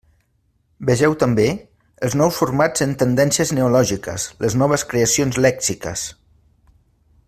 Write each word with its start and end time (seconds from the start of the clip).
Vegeu 0.89 1.11
també 1.23 1.45
Els 2.07 2.15
nous 2.21 2.39
formants 2.43 2.85
en 2.87 2.97
Tendències 3.03 3.53
neològiques: 3.59 4.27
les 4.47 4.59
noves 4.63 4.89
creacions 4.95 5.43
lèxiques. 5.49 6.09